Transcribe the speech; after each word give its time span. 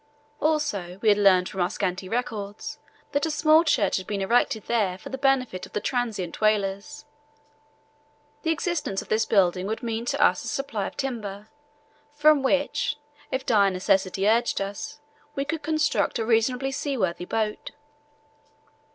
Also 0.41 0.97
we 1.03 1.09
had 1.09 1.17
learned 1.19 1.47
from 1.47 1.61
our 1.61 1.69
scanty 1.69 2.09
records 2.09 2.79
that 3.11 3.27
a 3.27 3.29
small 3.29 3.63
church 3.63 3.97
had 3.97 4.07
been 4.07 4.23
erected 4.23 4.63
there 4.63 4.97
for 4.97 5.09
the 5.09 5.15
benefit 5.19 5.67
of 5.67 5.73
the 5.73 5.79
transient 5.79 6.41
whalers. 6.41 7.05
The 8.41 8.49
existence 8.49 9.03
of 9.03 9.09
this 9.09 9.25
building 9.25 9.67
would 9.67 9.83
mean 9.83 10.05
to 10.05 10.19
us 10.19 10.43
a 10.43 10.47
supply 10.47 10.87
of 10.87 10.97
timber, 10.97 11.49
from 12.15 12.41
which, 12.41 12.95
if 13.29 13.45
dire 13.45 13.69
necessity 13.69 14.27
urged 14.27 14.59
us, 14.59 14.97
we 15.35 15.45
could 15.45 15.61
construct 15.61 16.17
a 16.17 16.25
reasonably 16.25 16.71
seaworthy 16.71 17.25
boat. 17.25 17.69